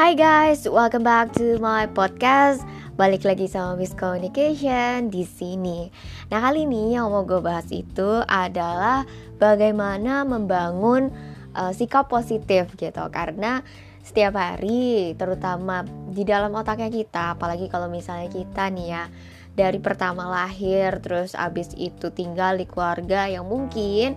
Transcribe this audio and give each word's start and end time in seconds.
Hai 0.00 0.16
guys, 0.16 0.64
welcome 0.64 1.04
back 1.04 1.28
to 1.36 1.60
my 1.60 1.84
podcast. 1.84 2.64
Balik 2.96 3.20
lagi 3.20 3.44
sama 3.44 3.76
Miss 3.76 3.92
Communication 3.92 5.12
di 5.12 5.28
sini. 5.28 5.92
Nah 6.32 6.40
kali 6.40 6.64
ini 6.64 6.96
yang 6.96 7.12
mau 7.12 7.20
gue 7.20 7.36
bahas 7.44 7.68
itu 7.68 8.24
adalah 8.24 9.04
bagaimana 9.36 10.24
membangun 10.24 11.12
uh, 11.52 11.76
sikap 11.76 12.08
positif 12.08 12.72
gitu. 12.80 13.04
Karena 13.12 13.60
setiap 14.00 14.40
hari, 14.40 15.12
terutama 15.20 15.84
di 16.08 16.24
dalam 16.24 16.56
otaknya 16.56 16.88
kita, 16.88 17.36
apalagi 17.36 17.68
kalau 17.68 17.92
misalnya 17.92 18.32
kita 18.32 18.72
nih 18.72 18.88
ya 18.96 19.04
dari 19.52 19.84
pertama 19.84 20.24
lahir, 20.32 20.96
terus 21.04 21.36
abis 21.36 21.76
itu 21.76 22.08
tinggal 22.08 22.56
di 22.56 22.64
keluarga 22.64 23.28
yang 23.28 23.44
mungkin 23.44 24.16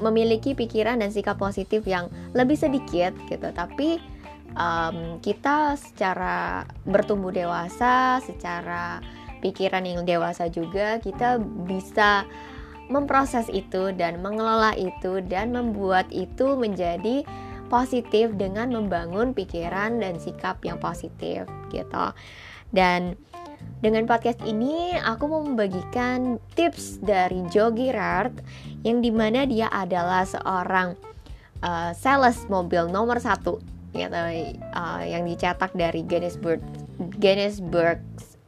memiliki 0.00 0.56
pikiran 0.56 0.98
dan 0.98 1.12
sikap 1.12 1.36
positif 1.36 1.84
yang 1.86 2.10
lebih 2.32 2.58
sedikit 2.58 3.14
gitu 3.30 3.46
tapi 3.54 4.00
um, 4.56 5.20
kita 5.20 5.76
secara 5.78 6.64
bertumbuh 6.88 7.30
dewasa 7.30 8.18
secara 8.24 9.04
pikiran 9.44 9.84
yang 9.84 10.02
dewasa 10.08 10.48
juga 10.48 10.98
kita 10.98 11.38
bisa 11.68 12.24
memproses 12.88 13.46
itu 13.50 13.92
dan 13.94 14.22
mengelola 14.22 14.72
itu 14.74 15.22
dan 15.26 15.52
membuat 15.52 16.08
itu 16.10 16.56
menjadi 16.56 17.26
positif 17.66 18.30
dengan 18.38 18.70
membangun 18.70 19.34
pikiran 19.34 19.98
dan 19.98 20.22
sikap 20.22 20.62
yang 20.62 20.78
positif 20.78 21.44
gitu. 21.74 22.06
Dan 22.70 23.18
dengan 23.82 24.06
podcast 24.06 24.38
ini, 24.46 24.94
aku 24.94 25.26
mau 25.26 25.42
membagikan 25.42 26.38
tips 26.54 27.02
dari 27.02 27.42
Joe 27.50 27.74
Girard 27.74 28.38
yang 28.86 29.02
di 29.02 29.10
mana 29.10 29.44
dia 29.44 29.66
adalah 29.68 30.22
seorang 30.22 30.94
uh, 31.60 31.90
sales 31.90 32.46
mobil 32.46 32.86
nomor 32.86 33.18
satu 33.18 33.75
gitu, 33.94 34.14
uh, 34.74 35.02
yang 35.04 35.22
dicetak 35.26 35.70
dari 35.74 36.02
Guinness 36.02 36.38
Book 36.38 36.62
Guinness 37.20 37.60
Books 37.60 38.40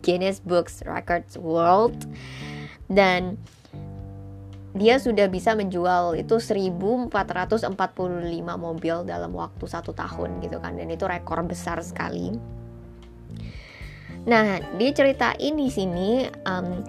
Guinness 0.00 0.38
Books 0.40 0.86
Records 0.86 1.34
World 1.36 2.06
dan 2.88 3.36
dia 4.76 5.00
sudah 5.02 5.26
bisa 5.26 5.58
menjual 5.58 6.14
itu 6.14 6.38
1445 6.38 7.74
mobil 8.54 8.96
dalam 9.02 9.32
waktu 9.34 9.64
satu 9.66 9.90
tahun 9.90 10.38
gitu 10.44 10.62
kan 10.62 10.78
dan 10.78 10.86
itu 10.92 11.04
rekor 11.08 11.42
besar 11.42 11.82
sekali 11.82 12.38
Nah, 14.28 14.60
dia 14.76 14.90
ceritain 14.92 15.56
di 15.56 15.72
sini 15.72 16.28
um, 16.44 16.84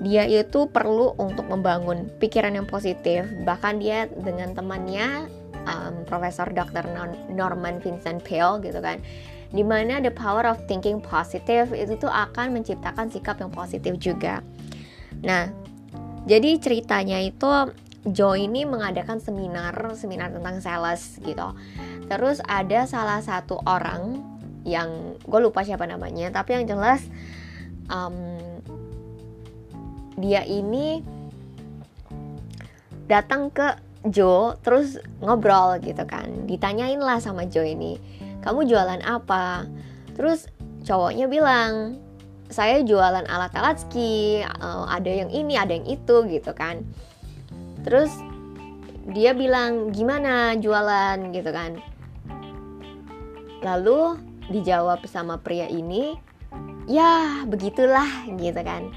dia 0.00 0.24
itu 0.24 0.64
perlu 0.72 1.12
untuk 1.20 1.44
membangun 1.52 2.08
pikiran 2.16 2.56
yang 2.56 2.64
positif. 2.64 3.28
Bahkan 3.44 3.74
dia 3.76 4.08
dengan 4.08 4.56
temannya 4.56 5.28
um, 5.68 6.02
Profesor 6.08 6.48
Dr. 6.50 6.84
Norman 7.32 7.78
Vincent 7.82 8.22
Peale 8.22 8.62
gitu 8.62 8.78
kan. 8.82 8.98
Di 9.52 9.60
mana 9.60 10.00
the 10.00 10.08
power 10.08 10.48
of 10.48 10.56
thinking 10.64 10.98
positive 10.98 11.76
itu 11.76 11.96
tuh 12.00 12.08
akan 12.08 12.56
menciptakan 12.56 13.12
sikap 13.12 13.36
yang 13.38 13.52
positif 13.52 14.00
juga. 14.00 14.40
Nah, 15.20 15.52
jadi 16.24 16.56
ceritanya 16.56 17.20
itu 17.20 17.50
Joe 18.02 18.34
ini 18.34 18.66
mengadakan 18.66 19.22
seminar, 19.22 19.76
seminar 19.94 20.34
tentang 20.34 20.58
sales 20.58 21.22
gitu. 21.22 21.54
Terus 22.10 22.42
ada 22.50 22.88
salah 22.88 23.22
satu 23.22 23.62
orang 23.62 24.32
yang 24.62 25.18
gue 25.22 25.40
lupa 25.42 25.66
siapa 25.66 25.86
namanya 25.86 26.30
tapi 26.30 26.54
yang 26.54 26.66
jelas 26.66 27.02
um, 27.90 28.38
dia 30.18 30.46
ini 30.46 31.02
datang 33.10 33.50
ke 33.50 33.74
Joe 34.08 34.58
terus 34.66 34.98
ngobrol 35.22 35.78
gitu 35.78 36.02
kan. 36.06 36.46
Ditanyain 36.50 36.98
lah 36.98 37.22
sama 37.22 37.46
Joe 37.46 37.66
ini 37.66 37.98
kamu 38.42 38.66
jualan 38.66 39.00
apa? 39.06 39.70
Terus 40.18 40.50
cowoknya 40.82 41.30
bilang 41.30 42.02
saya 42.52 42.84
jualan 42.84 43.24
alat-alat 43.24 43.80
ski 43.80 44.42
uh, 44.44 44.84
ada 44.90 45.08
yang 45.08 45.30
ini 45.30 45.54
ada 45.56 45.72
yang 45.72 45.86
itu 45.86 46.26
gitu 46.26 46.50
kan. 46.52 46.82
Terus 47.86 48.10
dia 49.14 49.34
bilang 49.34 49.94
gimana 49.94 50.54
jualan? 50.58 51.30
gitu 51.30 51.50
kan. 51.54 51.78
Lalu 53.62 54.18
dijawab 54.50 55.06
sama 55.06 55.38
pria 55.38 55.70
ini 55.70 56.18
ya 56.90 57.46
begitulah 57.46 58.26
gitu 58.34 58.58
kan. 58.66 58.90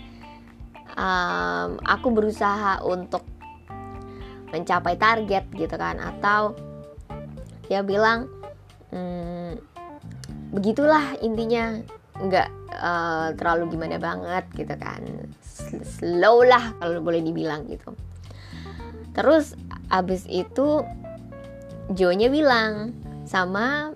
Um, 0.95 1.77
aku 1.83 2.07
berusaha 2.09 2.81
untuk 2.81 3.34
mencapai 4.55 4.95
target 4.95 5.51
gitu 5.51 5.75
kan. 5.75 5.99
Atau 5.99 6.55
dia 7.67 7.83
bilang 7.83 8.31
hmm, 8.95 9.59
begitulah 10.55 11.19
intinya. 11.19 11.83
Nggak 12.15 12.47
uh, 12.71 13.35
terlalu 13.35 13.75
gimana 13.75 13.99
banget 13.99 14.47
gitu 14.55 14.71
kan. 14.79 15.03
Slow 15.99 16.47
lah 16.47 16.71
kalau 16.79 17.03
boleh 17.03 17.19
dibilang 17.19 17.67
gitu. 17.67 17.91
Terus 19.11 19.59
abis 19.91 20.23
itu 20.31 20.83
Joe-nya 21.91 22.31
bilang 22.31 22.95
sama 23.27 23.91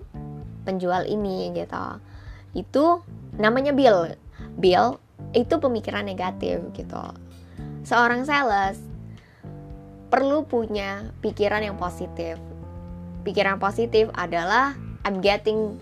penjual 0.68 1.08
ini 1.08 1.48
gitu. 1.56 1.84
Itu 2.52 2.84
namanya 3.40 3.72
Bill. 3.72 4.12
Bill 4.60 5.00
itu 5.32 5.54
pemikiran 5.56 6.04
negatif 6.04 6.60
gitu. 6.76 7.04
Seorang 7.88 8.28
sales 8.28 8.89
perlu 10.10 10.42
punya 10.44 11.14
pikiran 11.22 11.62
yang 11.62 11.78
positif. 11.78 12.36
Pikiran 13.22 13.62
positif 13.62 14.10
adalah 14.18 14.74
I'm 15.06 15.22
getting 15.22 15.78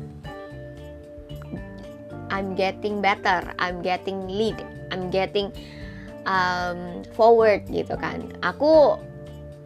I'm 2.28 2.52
getting 2.52 3.00
better 3.00 3.56
I'm 3.56 3.80
getting 3.80 4.28
lead 4.28 4.60
I'm 4.92 5.08
getting 5.08 5.48
um, 6.28 7.00
forward 7.16 7.64
gitu 7.72 7.96
kan. 7.96 8.28
Aku 8.44 9.00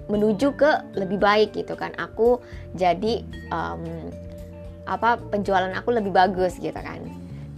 menuju 0.07 0.55
ke 0.55 0.71
lebih 0.95 1.19
baik 1.19 1.59
gitu 1.59 1.75
kan. 1.75 1.95
Aku 1.99 2.39
jadi 2.79 3.27
um, 3.51 3.83
apa 4.87 5.19
penjualan 5.31 5.71
aku 5.75 5.95
lebih 5.95 6.15
bagus 6.15 6.59
gitu 6.59 6.77
kan. 6.79 7.03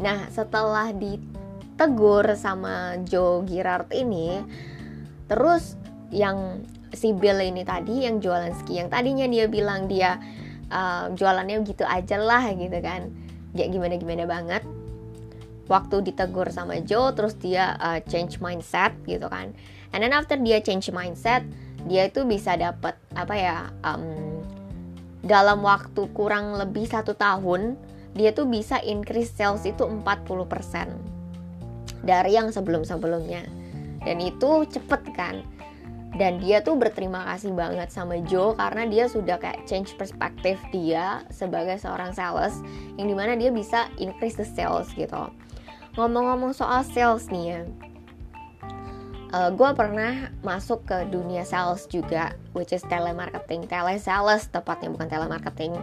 Nah 0.00 0.28
setelah 0.32 0.93
ditegur 0.93 2.25
sama 2.37 3.00
Joe 3.04 3.44
Girard 3.44 3.93
ini 3.93 4.41
terus 5.28 5.76
yang 6.12 6.60
si 6.94 7.12
Bill 7.12 7.43
ini 7.43 7.62
tadi 7.66 8.06
yang 8.06 8.19
jualan 8.19 8.55
ski 8.62 8.81
yang 8.81 8.88
tadinya 8.91 9.27
dia 9.28 9.47
bilang 9.50 9.87
dia 9.91 10.19
uh, 10.71 11.10
jualannya 11.12 11.62
gitu 11.66 11.84
aja 11.84 12.16
lah 12.19 12.50
gitu 12.55 12.78
kan. 12.81 13.10
Kayak 13.55 13.71
gimana 13.71 13.94
gimana 13.99 14.25
banget. 14.27 14.62
Waktu 15.71 16.05
ditegur 16.05 16.50
sama 16.53 16.81
Joe 16.84 17.15
terus 17.16 17.38
dia 17.38 17.78
uh, 17.78 18.00
change 18.06 18.38
mindset 18.43 18.94
gitu 19.06 19.27
kan. 19.28 19.53
And 19.94 20.03
then 20.03 20.10
after 20.10 20.34
dia 20.34 20.59
change 20.59 20.91
mindset 20.91 21.47
dia 21.84 22.09
itu 22.09 22.25
bisa 22.25 22.56
dapat 22.56 22.97
apa 23.12 23.34
ya 23.37 23.56
um, 23.84 24.41
dalam 25.25 25.61
waktu 25.65 26.09
kurang 26.12 26.56
lebih 26.56 26.88
satu 26.88 27.16
tahun 27.16 27.76
dia 28.15 28.31
tuh 28.31 28.47
bisa 28.47 28.78
increase 28.84 29.34
sales 29.34 29.66
itu 29.66 29.82
40% 29.82 30.06
dari 32.06 32.37
yang 32.37 32.53
sebelum-sebelumnya. 32.53 33.43
Dan 34.05 34.21
itu 34.21 34.69
cepet 34.69 35.03
kan 35.16 35.41
dan 36.14 36.38
dia 36.38 36.62
tuh 36.62 36.78
berterima 36.78 37.26
kasih 37.34 37.50
banget 37.50 37.91
sama 37.91 38.22
Joe 38.25 38.54
karena 38.54 38.86
dia 38.86 39.10
sudah 39.10 39.38
kayak 39.38 39.66
change 39.66 39.98
perspektif 39.98 40.58
dia 40.70 41.26
sebagai 41.30 41.75
seorang 41.82 42.14
sales 42.14 42.62
yang 42.94 43.10
di 43.10 43.16
mana 43.16 43.34
dia 43.34 43.50
bisa 43.50 43.91
increase 43.98 44.38
the 44.38 44.47
sales 44.47 44.91
gitu. 44.94 45.30
Ngomong-ngomong 45.98 46.54
soal 46.54 46.86
sales 46.86 47.30
nih 47.30 47.44
ya 47.58 47.60
uh, 49.34 49.50
eh, 49.50 49.50
gue 49.50 49.70
pernah 49.75 50.30
masuk 50.47 50.86
ke 50.86 51.10
dunia 51.10 51.42
sales 51.42 51.91
juga 51.91 52.38
which 52.55 52.70
is 52.70 52.87
telemarketing. 52.87 53.66
Telesales 53.66 54.46
tepatnya 54.55 54.94
bukan 54.94 55.11
telemarketing. 55.11 55.75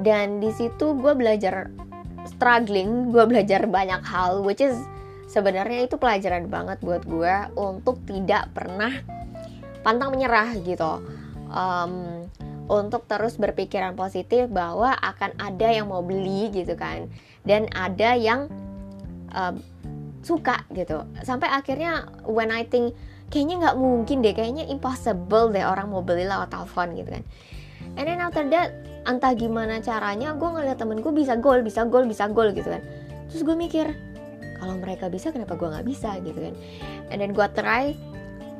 Dan 0.00 0.40
di 0.40 0.48
situ 0.56 0.96
gue 0.96 1.12
belajar 1.12 1.68
struggling 2.24 3.12
gue 3.12 3.24
belajar 3.28 3.68
banyak 3.68 4.00
hal 4.06 4.40
which 4.40 4.64
is 4.64 4.78
sebenarnya 5.28 5.90
itu 5.90 5.98
pelajaran 5.98 6.46
banget 6.48 6.78
buat 6.80 7.02
gue 7.04 7.34
untuk 7.58 7.98
tidak 8.06 8.48
pernah 8.54 8.94
pantang 9.82 10.14
menyerah 10.14 10.54
gitu. 10.62 11.02
Um, 11.52 12.24
untuk 12.70 13.04
terus 13.04 13.36
berpikiran 13.36 13.92
positif 13.98 14.48
bahwa 14.48 14.96
akan 14.96 15.36
ada 15.36 15.68
yang 15.68 15.92
mau 15.92 16.00
beli 16.00 16.48
gitu 16.54 16.72
kan. 16.78 17.10
Dan 17.44 17.68
ada 17.74 18.16
yang 18.16 18.48
uh, 19.34 19.52
suka 20.22 20.64
gitu. 20.72 21.02
Sampai 21.26 21.50
akhirnya 21.50 22.08
when 22.24 22.54
I 22.54 22.64
think 22.64 22.94
kayaknya 23.28 23.68
nggak 23.68 23.76
mungkin 23.76 24.20
deh 24.22 24.32
kayaknya 24.36 24.68
impossible 24.68 25.50
deh 25.50 25.64
orang 25.64 25.90
mau 25.90 26.00
beli 26.00 26.24
lewat 26.24 26.52
telepon 26.54 26.94
gitu 26.94 27.10
kan. 27.20 27.24
And 27.98 28.04
then 28.08 28.22
after 28.22 28.46
that 28.52 28.72
entah 29.02 29.34
gimana 29.34 29.82
caranya 29.82 30.30
gue 30.38 30.46
ngeliat 30.46 30.78
temen 30.78 31.02
gue 31.02 31.10
bisa 31.10 31.34
gol 31.34 31.66
bisa 31.66 31.82
gol 31.88 32.06
bisa 32.06 32.30
gol 32.30 32.54
gitu 32.54 32.70
kan. 32.70 32.82
Terus 33.28 33.42
gue 33.42 33.56
mikir 33.58 33.86
kalau 34.62 34.78
mereka 34.78 35.10
bisa 35.10 35.34
kenapa 35.34 35.58
gue 35.58 35.68
nggak 35.68 35.86
bisa 35.88 36.16
gitu 36.22 36.38
kan. 36.38 36.54
And 37.10 37.18
then 37.18 37.34
gue 37.34 37.46
try 37.58 37.98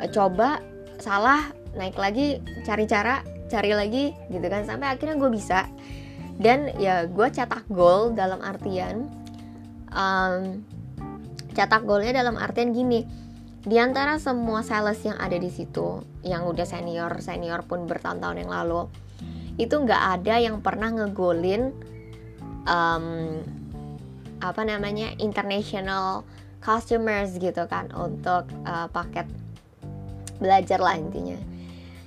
uh, 0.02 0.08
coba 0.10 0.58
salah 1.02 1.50
naik 1.74 1.98
lagi 1.98 2.38
cari 2.62 2.86
cara 2.86 3.26
cari 3.50 3.74
lagi 3.74 4.14
gitu 4.30 4.46
kan. 4.46 4.62
Sampai 4.62 4.94
akhirnya 4.94 5.18
gue 5.18 5.30
bisa. 5.34 5.66
Dan 6.38 6.70
ya 6.78 7.10
gue 7.10 7.28
cetak 7.28 7.66
gol 7.66 8.14
dalam 8.14 8.38
artian 8.38 9.10
um, 9.90 10.62
cetak 11.52 11.82
golnya 11.82 12.14
dalam 12.14 12.38
artian 12.38 12.70
gini. 12.70 13.02
Di 13.62 13.78
antara 13.78 14.18
semua 14.18 14.66
sales 14.66 14.98
yang 15.06 15.18
ada 15.18 15.38
di 15.38 15.46
situ 15.46 16.02
yang 16.26 16.46
udah 16.46 16.66
senior 16.66 17.18
senior 17.22 17.62
pun 17.62 17.86
bertahun-tahun 17.86 18.42
yang 18.42 18.50
lalu 18.50 18.90
itu 19.60 19.74
nggak 19.76 20.02
ada 20.18 20.40
yang 20.40 20.64
pernah 20.64 20.90
ngegolin 20.90 21.70
um, 22.66 23.38
apa 24.42 24.62
namanya 24.66 25.14
international 25.22 26.26
customers 26.58 27.36
gitu 27.38 27.66
kan 27.70 27.90
untuk 27.94 28.48
uh, 28.66 28.90
paket 28.90 29.28
belajar 30.42 30.82
lah 30.82 30.98
intinya. 30.98 31.38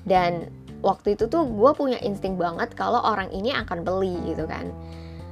Dan 0.03 0.51
waktu 0.83 1.17
itu 1.17 1.25
tuh 1.31 1.47
gue 1.47 1.71
punya 1.73 1.97
insting 2.03 2.35
banget 2.35 2.75
kalau 2.77 3.01
orang 3.01 3.31
ini 3.31 3.55
akan 3.55 3.81
beli 3.81 4.19
gitu 4.27 4.45
kan. 4.45 4.69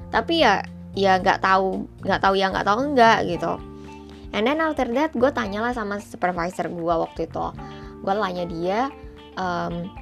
Tapi 0.09 0.41
ya 0.41 0.63
ya 0.95 1.19
nggak 1.19 1.44
tahu 1.44 1.85
nggak 2.01 2.21
tahu 2.23 2.33
ya 2.39 2.47
nggak 2.50 2.65
tahu 2.65 2.79
enggak 2.89 3.19
gitu. 3.27 3.53
And 4.33 4.50
then 4.50 4.63
after 4.63 4.89
that 4.97 5.13
gue 5.13 5.29
tanyalah 5.29 5.75
sama 5.77 6.01
supervisor 6.01 6.71
gue 6.71 6.95
waktu 6.95 7.29
itu. 7.29 7.45
Gue 8.01 8.13
tanya 8.17 8.45
dia 8.50 8.79
um, 9.38 9.94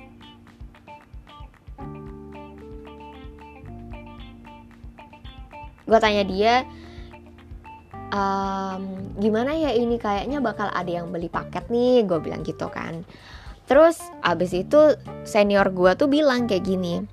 gue 5.83 5.99
tanya 5.99 6.23
dia 6.23 6.53
um, 8.11 8.81
gimana 9.17 9.55
ya 9.57 9.71
ini? 9.73 9.97
Kayaknya 9.97 10.43
bakal 10.43 10.69
ada 10.69 10.91
yang 10.91 11.09
beli 11.09 11.31
paket 11.31 11.67
nih 11.71 12.05
gue 12.05 12.19
bilang 12.19 12.45
gitu 12.45 12.67
kan. 12.67 13.01
Terus 13.65 14.03
abis 14.21 14.51
itu 14.53 14.99
senior 15.23 15.71
gue 15.71 15.91
tuh 15.95 16.11
bilang 16.11 16.45
kayak 16.45 16.67
gini 16.67 17.07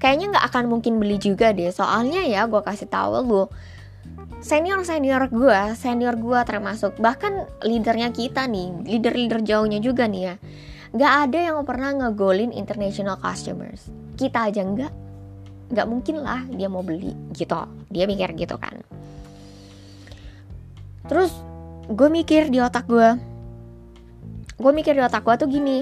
kayaknya 0.00 0.26
nggak 0.34 0.46
akan 0.50 0.64
mungkin 0.66 0.96
beli 0.96 1.20
juga 1.20 1.52
deh 1.52 1.68
soalnya 1.68 2.24
ya 2.24 2.48
gue 2.48 2.58
kasih 2.64 2.88
tahu 2.88 3.20
lu 3.20 3.44
senior 4.40 4.80
senior 4.82 5.28
gue 5.28 5.60
senior 5.76 6.16
gue 6.16 6.40
termasuk 6.48 6.96
bahkan 6.96 7.44
leadernya 7.60 8.08
kita 8.08 8.48
nih 8.48 8.72
leader 8.88 9.12
leader 9.12 9.40
jauhnya 9.44 9.78
juga 9.78 10.08
nih 10.08 10.32
ya 10.32 10.34
nggak 10.90 11.12
ada 11.28 11.38
yang 11.38 11.56
pernah 11.62 11.94
ngegolin 11.94 12.50
international 12.50 13.14
customers. 13.22 13.94
Kita 14.18 14.50
aja 14.50 14.66
nggak 14.66 14.92
nggak 15.70 15.86
mungkin 15.86 16.18
lah 16.18 16.42
dia 16.50 16.66
mau 16.66 16.82
beli 16.82 17.14
gitu. 17.30 17.62
Dia 17.94 18.10
mikir 18.10 18.34
gitu 18.34 18.58
kan 18.58 18.74
terus 21.08 21.32
gue 21.88 22.08
mikir 22.10 22.52
di 22.52 22.60
otak 22.60 22.86
gue 22.90 23.30
gue 24.60 24.72
mikir 24.76 24.92
di 24.92 25.02
otak 25.02 25.24
gue 25.24 25.34
tuh 25.40 25.48
gini. 25.48 25.78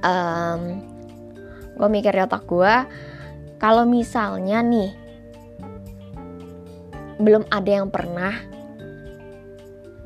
Um, 0.00 0.80
gue 1.76 1.88
mikir 1.90 2.14
di 2.14 2.22
otak 2.22 2.46
gue 2.46 2.74
kalau 3.60 3.84
misalnya 3.84 4.62
nih 4.62 4.94
belum 7.20 7.44
ada 7.52 7.68
yang 7.68 7.92
pernah 7.92 8.32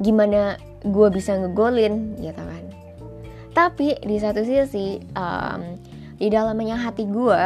gimana 0.03 0.59
gue 0.83 1.09
bisa 1.13 1.37
ngegolin 1.37 2.17
gitu 2.19 2.41
kan. 2.41 2.65
Tapi 3.55 4.03
di 4.03 4.17
satu 4.19 4.43
sisi 4.43 4.99
um, 5.15 5.79
di 6.19 6.27
dalamnya 6.33 6.81
hati 6.81 7.07
gue 7.07 7.43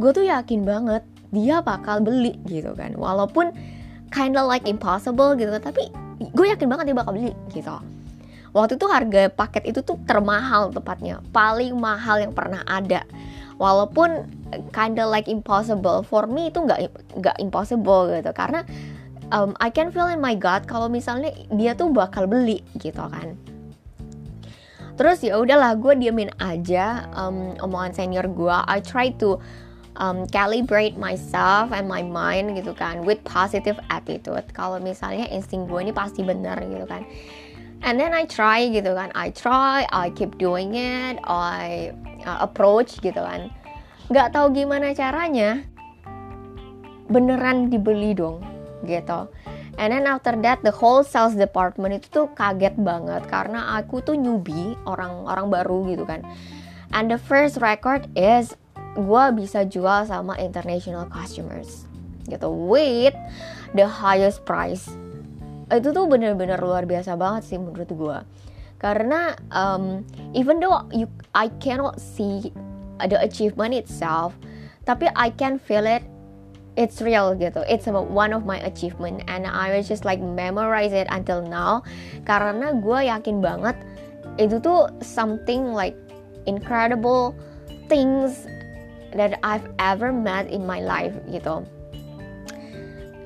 gue 0.00 0.10
tuh 0.14 0.24
yakin 0.24 0.64
banget 0.64 1.02
dia 1.34 1.58
bakal 1.60 2.00
beli 2.00 2.38
gitu 2.46 2.72
kan. 2.78 2.94
Walaupun 2.94 3.50
kinda 4.10 4.42
like 4.42 4.66
impossible 4.66 5.32
gitu. 5.38 5.50
Tapi 5.56 5.88
gue 6.20 6.46
yakin 6.50 6.66
banget 6.66 6.92
dia 6.92 6.96
bakal 6.98 7.16
beli 7.16 7.32
gitu. 7.54 7.72
Waktu 8.50 8.76
itu 8.76 8.86
harga 8.90 9.30
paket 9.30 9.70
itu 9.70 9.80
tuh 9.86 9.96
termahal 10.04 10.74
tepatnya. 10.74 11.22
Paling 11.30 11.78
mahal 11.78 12.18
yang 12.18 12.34
pernah 12.34 12.66
ada. 12.66 13.06
Walaupun 13.62 14.26
kinda 14.74 15.06
like 15.06 15.30
impossible 15.30 16.02
for 16.02 16.26
me 16.26 16.50
itu 16.50 16.58
nggak 16.58 16.90
nggak 17.22 17.36
impossible 17.38 18.10
gitu. 18.10 18.32
Karena 18.34 18.66
um, 19.30 19.54
I 19.62 19.70
can 19.70 19.94
feel 19.94 20.10
in 20.10 20.18
my 20.18 20.34
gut 20.34 20.66
kalau 20.66 20.90
misalnya 20.90 21.30
dia 21.54 21.78
tuh 21.78 21.94
bakal 21.94 22.26
beli 22.26 22.60
gitu 22.82 23.00
kan. 23.06 23.38
Terus 24.98 25.24
ya 25.24 25.40
udahlah 25.40 25.80
gue 25.80 25.96
diamin 25.96 26.28
aja 26.36 27.08
um, 27.16 27.56
omongan 27.62 27.96
senior 27.96 28.26
gue. 28.28 28.52
I 28.52 28.84
try 28.84 29.14
to 29.22 29.40
um, 30.00 30.24
calibrate 30.32 30.96
myself 30.96 31.70
and 31.70 31.86
my 31.86 32.00
mind 32.00 32.56
gitu 32.56 32.72
kan 32.72 33.04
with 33.04 33.20
positive 33.22 33.76
attitude. 33.92 34.48
Kalau 34.56 34.80
misalnya 34.80 35.28
insting 35.28 35.68
gue 35.68 35.78
ini 35.84 35.92
pasti 35.92 36.24
benar 36.24 36.58
gitu 36.64 36.88
kan. 36.88 37.04
And 37.84 37.96
then 38.00 38.12
I 38.16 38.24
try 38.24 38.66
gitu 38.68 38.96
kan. 38.96 39.12
I 39.12 39.30
try 39.30 39.84
I 39.92 40.10
keep 40.10 40.40
doing 40.40 40.74
it 40.74 41.20
I 41.28 41.92
uh, 42.24 42.48
approach 42.48 42.98
gitu 43.04 43.20
kan. 43.20 43.52
Nggak 44.10 44.34
tahu 44.34 44.50
gimana 44.56 44.96
caranya 44.96 45.62
beneran 47.12 47.68
dibeli 47.68 48.16
dong 48.16 48.42
gitu. 48.88 49.28
And 49.80 49.96
then 49.96 50.04
after 50.04 50.36
that 50.44 50.60
the 50.60 50.74
whole 50.74 51.00
sales 51.00 51.32
department 51.32 51.96
itu 51.96 52.08
tuh 52.12 52.26
kaget 52.36 52.76
banget 52.76 53.24
karena 53.32 53.80
aku 53.80 54.04
tuh 54.04 54.12
newbie, 54.12 54.76
orang-orang 54.84 55.46
baru 55.48 55.78
gitu 55.88 56.04
kan. 56.04 56.20
And 56.92 57.08
the 57.08 57.16
first 57.16 57.62
record 57.62 58.10
is 58.12 58.52
gue 58.96 59.24
bisa 59.36 59.66
jual 59.66 60.06
sama 60.08 60.38
international 60.40 61.06
customers. 61.10 61.84
Gitu. 62.26 62.48
With 62.48 63.16
the 63.74 63.86
highest 63.86 64.42
price. 64.46 64.90
Itu 65.70 65.94
tuh 65.94 66.10
bener-bener 66.10 66.58
luar 66.58 66.86
biasa 66.86 67.14
banget 67.14 67.46
sih 67.46 67.58
menurut 67.58 67.90
gue 67.90 68.18
karena 68.80 69.36
um, 69.52 70.00
even 70.32 70.56
though 70.56 70.88
you 70.88 71.04
I 71.36 71.52
cannot 71.60 72.00
see 72.00 72.48
the 72.96 73.20
achievement 73.20 73.76
itself 73.76 74.32
tapi 74.88 75.06
I 75.14 75.30
can 75.30 75.60
feel 75.60 75.84
it. 75.84 76.02
It's 76.78 77.04
real 77.04 77.36
gitu. 77.36 77.60
It's 77.68 77.84
one 77.90 78.32
of 78.32 78.48
my 78.48 78.56
achievement. 78.64 79.26
And 79.28 79.44
I 79.44 79.76
was 79.76 79.84
just 79.90 80.08
like 80.08 80.22
memorize 80.22 80.96
it 80.96 81.10
until 81.12 81.44
now. 81.44 81.84
Karena 82.24 82.72
gue 82.72 83.10
yakin 83.10 83.44
banget 83.44 83.76
itu 84.40 84.56
tuh 84.62 84.88
something 85.04 85.76
like 85.76 85.92
incredible 86.48 87.36
things 87.92 88.48
that 89.14 89.38
I've 89.42 89.66
ever 89.78 90.14
met 90.14 90.50
in 90.50 90.66
my 90.66 90.82
life 90.82 91.14
gitu. 91.30 91.66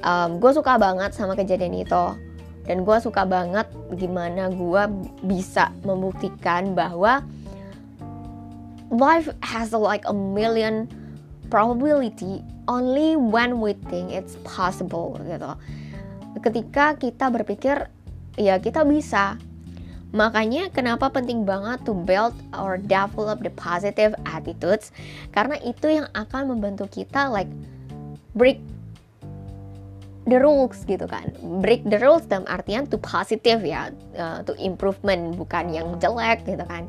Um, 0.04 0.36
gue 0.36 0.52
suka 0.52 0.76
banget 0.76 1.16
sama 1.16 1.32
kejadian 1.32 1.80
itu 1.80 2.04
dan 2.64 2.84
gue 2.84 2.96
suka 3.00 3.24
banget 3.24 3.68
gimana 3.96 4.52
gue 4.52 4.82
bisa 5.24 5.72
membuktikan 5.84 6.72
bahwa 6.76 7.24
life 8.92 9.28
has 9.44 9.72
like 9.72 10.04
a 10.08 10.12
million 10.12 10.88
probability 11.48 12.40
only 12.68 13.16
when 13.16 13.60
we 13.60 13.76
think 13.92 14.12
it's 14.12 14.36
possible 14.44 15.16
gitu. 15.24 15.52
Ketika 16.40 16.96
kita 17.00 17.28
berpikir 17.32 17.88
ya 18.36 18.58
kita 18.60 18.84
bisa 18.84 19.40
Makanya 20.14 20.70
kenapa 20.70 21.10
penting 21.10 21.42
banget 21.42 21.82
to 21.82 21.92
build 21.92 22.38
or 22.54 22.78
develop 22.78 23.42
the 23.42 23.50
positive 23.50 24.14
attitudes? 24.22 24.94
Karena 25.34 25.58
itu 25.66 25.90
yang 25.90 26.06
akan 26.14 26.54
membantu 26.54 26.86
kita 26.86 27.26
like 27.26 27.50
break 28.38 28.62
the 30.30 30.38
rules 30.38 30.86
gitu 30.86 31.10
kan. 31.10 31.34
Break 31.58 31.82
the 31.90 31.98
rules 31.98 32.30
dalam 32.30 32.46
artian 32.46 32.86
to 32.86 32.96
positive 33.02 33.66
ya 33.66 33.90
uh, 34.14 34.46
to 34.46 34.54
improvement 34.62 35.34
bukan 35.34 35.74
yang 35.74 35.98
jelek 35.98 36.46
gitu 36.46 36.62
kan. 36.62 36.86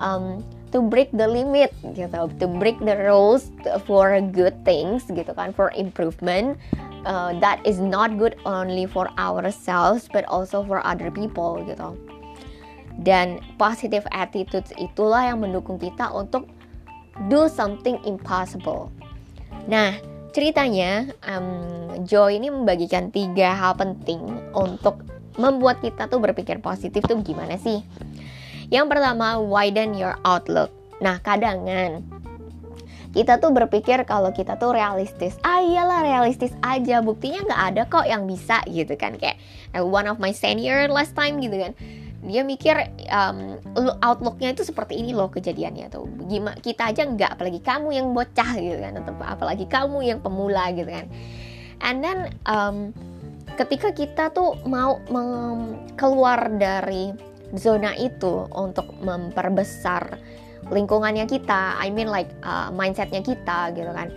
Um, 0.00 0.40
to 0.72 0.82
break 0.82 1.08
the 1.14 1.24
limit 1.24 1.72
gitu 1.94 2.28
to 2.36 2.46
break 2.60 2.76
the 2.84 2.96
rules 3.06 3.48
for 3.86 4.18
good 4.34 4.52
things 4.66 5.06
gitu 5.08 5.32
kan 5.32 5.54
for 5.54 5.70
improvement 5.72 6.58
uh, 7.06 7.32
that 7.38 7.62
is 7.64 7.78
not 7.78 8.18
good 8.18 8.34
only 8.44 8.84
for 8.84 9.08
ourselves 9.16 10.10
but 10.10 10.26
also 10.26 10.60
for 10.66 10.82
other 10.84 11.08
people 11.08 11.62
gitu 11.64 11.94
dan 13.00 13.40
positive 13.60 14.04
attitudes 14.12 14.72
itulah 14.80 15.28
yang 15.28 15.44
mendukung 15.44 15.76
kita 15.76 16.08
untuk 16.12 16.48
do 17.28 17.48
something 17.48 18.00
impossible. 18.08 18.92
Nah, 19.68 19.96
ceritanya 20.32 21.10
um, 21.24 22.04
Joe 22.04 22.32
ini 22.32 22.52
membagikan 22.52 23.12
tiga 23.12 23.56
hal 23.56 23.76
penting 23.76 24.20
untuk 24.52 25.04
membuat 25.36 25.84
kita 25.84 26.08
tuh 26.08 26.20
berpikir 26.20 26.60
positif 26.64 27.04
tuh 27.04 27.20
gimana 27.20 27.60
sih? 27.60 27.84
Yang 28.72 28.96
pertama, 28.96 29.36
widen 29.40 29.96
your 29.96 30.16
outlook. 30.24 30.72
Nah, 31.00 31.20
kadangan 31.20 32.16
kita 33.16 33.40
tuh 33.40 33.48
berpikir 33.48 34.04
kalau 34.04 34.28
kita 34.28 34.60
tuh 34.60 34.76
realistis 34.76 35.40
ah 35.40 35.64
realistis 36.04 36.52
aja 36.60 37.00
buktinya 37.00 37.48
nggak 37.48 37.62
ada 37.72 37.82
kok 37.88 38.04
yang 38.04 38.28
bisa 38.28 38.60
gitu 38.68 38.92
kan 39.00 39.16
kayak 39.16 39.40
one 39.72 40.04
of 40.04 40.20
my 40.20 40.36
senior 40.36 40.84
last 40.92 41.16
time 41.16 41.40
gitu 41.40 41.56
kan 41.56 41.72
dia 42.26 42.42
mikir 42.42 42.74
um, 43.06 43.56
outlooknya 44.02 44.52
itu 44.52 44.66
seperti 44.66 44.98
ini 44.98 45.14
loh 45.14 45.30
kejadiannya 45.30 45.86
tuh. 45.88 46.10
Gimana 46.26 46.58
kita 46.58 46.90
aja 46.90 47.06
nggak 47.06 47.38
apalagi 47.38 47.60
kamu 47.62 47.88
yang 47.94 48.06
bocah 48.10 48.50
gitu 48.58 48.78
kan 48.82 48.92
atau 48.98 49.14
apalagi 49.22 49.66
kamu 49.70 49.98
yang 50.02 50.18
pemula 50.18 50.74
gitu 50.74 50.90
kan. 50.90 51.06
And 51.80 52.02
then 52.02 52.34
um, 52.50 52.90
ketika 53.54 53.94
kita 53.94 54.34
tuh 54.34 54.58
mau 54.66 54.98
keluar 55.94 56.50
dari 56.58 57.14
zona 57.54 57.94
itu 57.94 58.50
untuk 58.50 58.90
memperbesar 59.00 60.18
lingkungannya 60.66 61.30
kita 61.30 61.78
I 61.78 61.94
mean 61.94 62.10
like 62.10 62.28
uh, 62.42 62.74
mindsetnya 62.74 63.22
kita 63.22 63.70
gitu 63.78 63.90
kan 63.94 64.10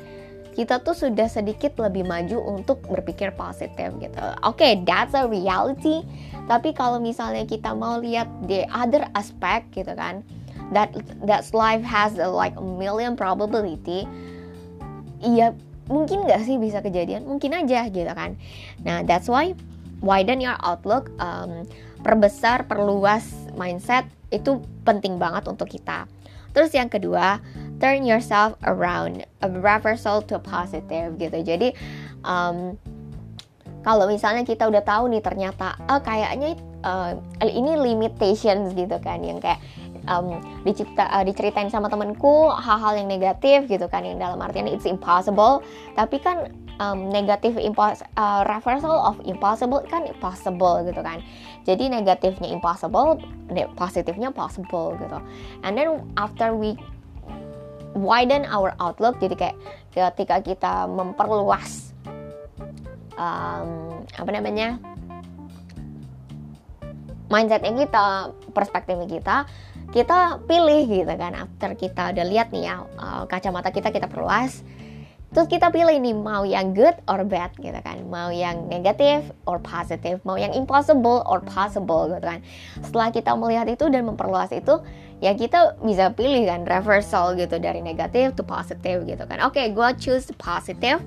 kita 0.59 0.83
tuh 0.83 0.91
sudah 0.91 1.31
sedikit 1.31 1.79
lebih 1.79 2.03
maju 2.03 2.59
untuk 2.59 2.83
berpikir 2.83 3.31
positif 3.31 3.95
gitu. 4.03 4.19
Oke, 4.43 4.59
okay, 4.59 4.71
that's 4.83 5.15
a 5.15 5.23
reality. 5.23 6.03
Tapi 6.51 6.75
kalau 6.75 6.99
misalnya 6.99 7.47
kita 7.47 7.71
mau 7.71 7.95
lihat 7.95 8.27
the 8.51 8.67
other 8.67 9.07
aspect 9.15 9.71
gitu 9.71 9.95
kan, 9.95 10.19
that 10.75 10.91
that 11.23 11.47
life 11.55 11.79
has 11.79 12.19
a, 12.19 12.27
like 12.27 12.51
a 12.59 12.65
million 12.75 13.15
probability. 13.15 14.03
Iya, 15.23 15.55
mungkin 15.87 16.27
nggak 16.27 16.43
sih 16.43 16.59
bisa 16.59 16.83
kejadian? 16.83 17.23
Mungkin 17.23 17.55
aja 17.55 17.87
gitu 17.87 18.11
kan. 18.11 18.35
Nah, 18.83 18.99
that's 19.07 19.31
why 19.31 19.55
widen 20.03 20.43
your 20.43 20.59
outlook, 20.59 21.07
um, 21.23 21.63
perbesar, 22.03 22.67
perluas 22.67 23.31
mindset 23.55 24.03
itu 24.27 24.59
penting 24.83 25.15
banget 25.23 25.47
untuk 25.47 25.71
kita. 25.71 26.03
Terus 26.51 26.75
yang 26.75 26.91
kedua, 26.91 27.39
turn 27.79 28.03
yourself 28.03 28.59
around, 28.67 29.23
a 29.41 29.47
reversal 29.47 30.21
to 30.23 30.37
positive 30.37 31.15
gitu. 31.15 31.39
Jadi 31.41 31.73
um, 32.27 32.75
kalau 33.81 34.11
misalnya 34.11 34.43
kita 34.43 34.67
udah 34.67 34.83
tahu 34.83 35.07
nih 35.07 35.23
ternyata 35.23 35.79
oh, 35.87 36.03
kayaknya 36.03 36.59
uh, 36.83 37.15
ini 37.41 37.79
limitations 37.79 38.75
gitu 38.75 38.99
kan. 38.99 39.23
Yang 39.23 39.47
kayak 39.47 39.59
um, 40.11 40.43
dicipta 40.67 41.07
uh, 41.07 41.23
diceritain 41.23 41.71
sama 41.71 41.87
temenku 41.87 42.51
hal-hal 42.51 42.99
yang 42.99 43.07
negatif 43.07 43.71
gitu 43.71 43.87
kan. 43.87 44.03
Yang 44.03 44.19
dalam 44.27 44.39
artian 44.43 44.67
it's 44.67 44.83
impossible. 44.83 45.63
Tapi 45.95 46.19
kan 46.19 46.51
um, 46.83 47.07
negatif 47.07 47.55
uh, 47.55 48.41
reversal 48.43 48.99
of 48.99 49.15
impossible 49.23 49.79
kan 49.87 50.03
possible 50.19 50.83
gitu 50.83 50.99
kan. 50.99 51.23
Jadi 51.63 51.87
negatifnya 51.87 52.51
impossible 52.51 53.19
positifnya 53.79 54.35
possible 54.35 54.99
gitu. 54.99 55.19
And 55.63 55.79
then 55.79 56.03
after 56.19 56.51
we 56.51 56.75
widen 57.97 58.45
our 58.49 58.73
outlook 58.77 59.17
jadi 59.17 59.35
kayak 59.35 59.57
ketika 59.93 60.35
kita 60.43 60.73
memperluas 60.85 61.93
um, 63.17 64.03
apa 64.15 64.29
namanya 64.29 64.77
mindsetnya 67.29 67.73
kita 67.85 68.05
perspektifnya 68.53 69.07
kita 69.07 69.35
kita 69.89 70.41
pilih 70.45 70.85
gitu 70.85 71.13
kan 71.17 71.33
after 71.33 71.73
kita 71.73 72.13
udah 72.13 72.25
lihat 72.25 72.53
nih 72.53 72.69
ya 72.69 72.85
uh, 72.97 73.23
kacamata 73.25 73.73
kita 73.73 73.89
kita 73.89 74.05
perluas 74.09 74.61
Terus 75.29 75.45
kita 75.45 75.69
pilih 75.69 75.93
nih 76.01 76.17
mau 76.17 76.41
yang 76.41 76.73
good 76.73 76.97
or 77.05 77.21
bad 77.21 77.53
gitu 77.61 77.77
kan 77.85 78.01
Mau 78.09 78.33
yang 78.33 78.65
negatif 78.65 79.29
or 79.45 79.61
positif 79.61 80.17
Mau 80.25 80.41
yang 80.41 80.57
impossible 80.57 81.21
or 81.29 81.37
possible 81.45 82.09
gitu 82.09 82.25
kan. 82.25 82.41
Setelah 82.81 83.13
kita 83.13 83.37
melihat 83.37 83.69
itu 83.69 83.85
dan 83.93 84.09
memperluas 84.09 84.49
itu 84.49 84.81
Ya 85.19 85.35
kita 85.35 85.75
bisa 85.83 86.15
pilih 86.15 86.47
kan 86.47 86.63
reversal 86.63 87.35
gitu 87.35 87.59
Dari 87.59 87.83
negatif 87.83 88.39
to 88.39 88.43
positif 88.43 89.03
gitu 89.03 89.23
kan. 89.27 89.43
Oke 89.43 89.59
okay, 89.59 89.67
gue 89.75 89.89
choose 89.99 90.31
positive. 90.39 91.03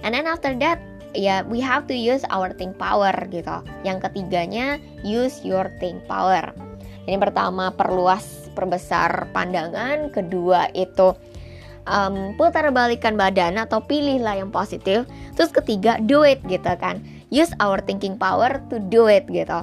And 0.00 0.16
then 0.16 0.24
after 0.24 0.56
that 0.60 0.80
ya 1.12 1.44
we 1.44 1.60
have 1.60 1.84
to 1.88 1.96
use 1.96 2.24
our 2.32 2.52
think 2.56 2.80
power 2.80 3.12
gitu. 3.28 3.60
Yang 3.84 4.08
ketiganya 4.08 4.80
use 5.04 5.44
your 5.44 5.68
think 5.80 6.04
power. 6.08 6.52
Ini 7.04 7.20
pertama 7.20 7.70
perluas 7.70 8.48
perbesar 8.56 9.30
pandangan. 9.36 10.10
Kedua 10.10 10.72
itu 10.72 11.12
um, 11.84 12.32
putar 12.40 12.72
balikan 12.72 13.20
badan 13.20 13.60
atau 13.60 13.84
pilihlah 13.84 14.40
yang 14.40 14.48
positif. 14.48 15.04
Terus 15.36 15.52
ketiga 15.52 16.00
do 16.00 16.24
it 16.24 16.40
gitu 16.48 16.72
kan. 16.80 17.04
Use 17.28 17.52
our 17.60 17.84
thinking 17.84 18.16
power 18.16 18.64
to 18.72 18.80
do 18.80 19.12
it 19.12 19.28
gitu 19.28 19.60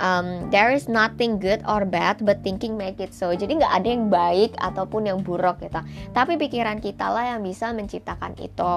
um, 0.00 0.48
there 0.48 0.72
is 0.72 0.88
nothing 0.88 1.38
good 1.38 1.60
or 1.68 1.84
bad 1.84 2.18
but 2.24 2.40
thinking 2.42 2.74
make 2.74 2.98
it 2.98 3.12
so. 3.12 3.30
Jadi 3.30 3.60
nggak 3.60 3.74
ada 3.84 3.88
yang 3.88 4.08
baik 4.08 4.56
ataupun 4.58 5.06
yang 5.06 5.20
buruk 5.20 5.60
gitu. 5.62 5.78
Tapi 6.16 6.40
pikiran 6.40 6.80
kita 6.80 7.12
lah 7.12 7.36
yang 7.36 7.44
bisa 7.44 7.70
menciptakan 7.70 8.34
itu. 8.40 8.74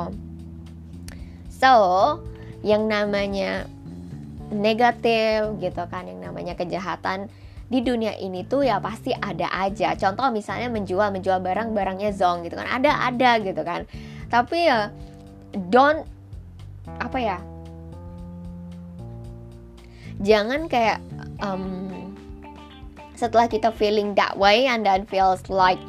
So 1.50 1.74
yang 2.62 2.92
namanya 2.92 3.66
negatif 4.52 5.58
gitu 5.64 5.84
kan 5.90 6.06
yang 6.06 6.22
namanya 6.22 6.54
kejahatan 6.54 7.32
di 7.72 7.82
dunia 7.82 8.14
ini 8.22 8.46
tuh 8.46 8.68
ya 8.68 8.78
pasti 8.78 9.16
ada 9.16 9.50
aja. 9.50 9.98
Contoh 9.98 10.30
misalnya 10.30 10.70
menjual 10.70 11.10
menjual 11.10 11.42
barang 11.42 11.74
barangnya 11.74 12.14
zong 12.14 12.46
gitu 12.46 12.60
kan. 12.60 12.68
Ada 12.70 13.10
ada 13.10 13.32
gitu 13.42 13.62
kan. 13.66 13.88
Tapi 14.30 14.70
ya 14.70 14.92
don't 15.72 16.06
apa 17.00 17.18
ya? 17.18 17.40
Jangan 20.22 20.70
kayak 20.70 21.02
um, 21.44 22.16
setelah 23.20 23.46
kita 23.52 23.70
feeling 23.76 24.16
that 24.16 24.40
way 24.40 24.66
and 24.66 24.88
then 24.88 25.06
feels 25.06 25.44
like 25.52 25.80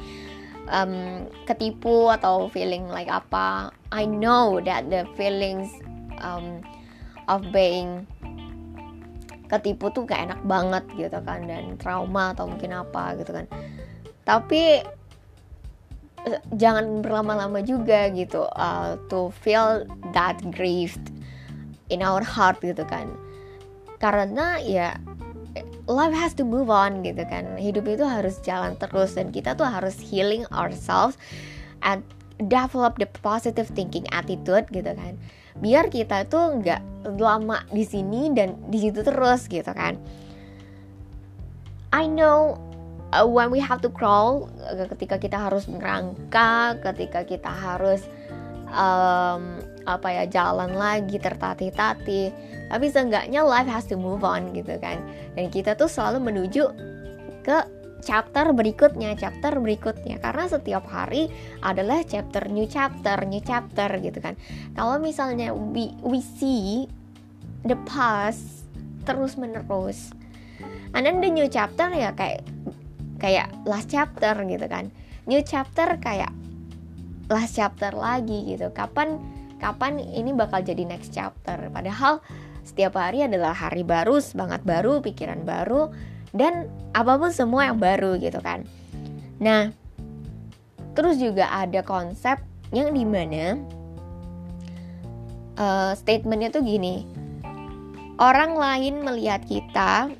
um, 0.69 1.25
ketipu 1.47 2.13
atau 2.13 2.51
feeling 2.51 2.91
like 2.91 3.09
apa 3.09 3.71
I 3.95 4.05
know 4.05 4.59
that 4.67 4.91
the 4.91 5.07
feelings 5.15 5.71
um, 6.19 6.61
of 7.31 7.47
being 7.55 8.05
ketipu 9.49 9.93
tuh 9.95 10.03
gak 10.09 10.27
enak 10.27 10.41
banget 10.45 10.85
gitu 10.99 11.19
kan 11.23 11.47
dan 11.47 11.79
trauma 11.79 12.35
atau 12.35 12.51
mungkin 12.51 12.75
apa 12.75 13.15
gitu 13.21 13.31
kan. 13.31 13.47
Tapi 14.25 14.83
jangan 16.57 17.05
berlama-lama 17.05 17.61
juga 17.61 18.09
gitu 18.09 18.49
uh, 18.57 18.97
to 19.13 19.29
feel 19.45 19.85
that 20.17 20.41
grieved 20.57 21.13
in 21.93 22.01
our 22.01 22.25
heart 22.25 22.57
gitu 22.65 22.83
kan. 22.89 23.13
Karena 24.01 24.57
ya 24.65 24.97
life 25.87 26.15
has 26.15 26.33
to 26.35 26.45
move 26.47 26.73
on 26.73 27.05
gitu 27.07 27.23
kan. 27.29 27.55
Hidup 27.61 27.87
itu 27.87 28.03
harus 28.03 28.41
jalan 28.43 28.75
terus 28.81 29.15
dan 29.15 29.31
kita 29.31 29.55
tuh 29.55 29.69
harus 29.69 29.99
healing 30.01 30.49
ourselves 30.51 31.21
and 31.85 32.03
develop 32.51 32.99
the 32.99 33.07
positive 33.23 33.71
thinking 33.73 34.09
attitude 34.11 34.67
gitu 34.75 34.91
kan. 34.91 35.15
Biar 35.61 35.87
kita 35.93 36.27
tuh 36.27 36.59
nggak 36.63 36.83
lama 37.21 37.63
di 37.71 37.87
sini 37.87 38.33
dan 38.35 38.59
di 38.73 38.83
situ 38.83 39.07
terus 39.07 39.47
gitu 39.47 39.71
kan. 39.71 39.95
I 41.95 42.11
know 42.11 42.59
uh, 43.15 43.23
when 43.23 43.55
we 43.55 43.63
have 43.63 43.79
to 43.87 43.91
crawl 43.93 44.51
uh, 44.67 44.87
ketika 44.91 45.23
kita 45.23 45.39
harus 45.39 45.71
merangkak 45.71 46.83
ketika 46.83 47.23
kita 47.23 47.53
harus 47.55 48.03
um, 48.75 49.63
apa 49.85 50.09
ya 50.09 50.25
jalan 50.29 50.73
lagi 50.73 51.21
tertatih-tatih 51.21 52.33
tapi 52.73 52.87
seenggaknya 52.89 53.45
life 53.45 53.69
has 53.69 53.85
to 53.85 53.97
move 54.01 54.25
on 54.25 54.51
gitu 54.57 54.81
kan 54.81 55.01
dan 55.37 55.53
kita 55.53 55.77
tuh 55.77 55.89
selalu 55.89 56.33
menuju 56.33 56.73
ke 57.45 57.59
chapter 58.05 58.53
berikutnya, 58.53 59.17
chapter 59.17 59.57
berikutnya 59.57 60.21
karena 60.21 60.45
setiap 60.47 60.85
hari 60.85 61.33
adalah 61.65 62.05
chapter 62.05 62.45
new 62.53 62.69
chapter, 62.69 63.17
new 63.25 63.41
chapter 63.41 63.89
gitu 63.99 64.21
kan. 64.21 64.37
Kalau 64.77 65.01
misalnya 65.01 65.57
we 65.57 65.97
we 66.05 66.21
see 66.21 66.85
the 67.65 67.75
past 67.89 68.69
terus 69.09 69.41
menerus. 69.41 70.13
And 70.93 71.09
then 71.09 71.25
the 71.25 71.33
new 71.33 71.49
chapter 71.49 71.89
ya 71.91 72.13
kayak 72.13 72.45
kayak 73.19 73.49
last 73.65 73.89
chapter 73.89 74.37
gitu 74.45 74.67
kan. 74.69 74.93
New 75.25 75.41
chapter 75.41 75.97
kayak 75.99 76.31
last 77.33 77.57
chapter 77.57 77.91
lagi 77.97 78.53
gitu. 78.53 78.69
Kapan 78.77 79.17
kapan 79.59 80.01
ini 80.01 80.35
bakal 80.35 80.63
jadi 80.63 80.85
next 80.87 81.15
chapter. 81.15 81.71
Padahal 81.71 82.21
setiap 82.65 82.97
hari 82.97 83.25
adalah 83.25 83.53
hari 83.53 83.85
baru, 83.85 84.19
semangat 84.25 84.65
baru, 84.65 85.05
pikiran 85.05 85.45
baru, 85.45 85.93
dan 86.33 86.73
apa 86.97 87.21
pun 87.21 87.31
semua 87.31 87.69
yang 87.71 87.79
baru 87.79 88.17
gitu 88.19 88.41
kan. 88.41 88.65
Nah, 89.39 89.71
terus 90.97 91.21
juga 91.21 91.53
ada 91.53 91.85
konsep 91.85 92.41
yang 92.73 92.91
di 92.97 93.05
mana 93.05 93.61
uh, 95.61 95.93
statementnya 95.95 96.51
tuh 96.51 96.65
gini, 96.65 97.07
orang 98.19 98.57
lain 98.57 99.05
melihat 99.05 99.45
kita, 99.45 100.11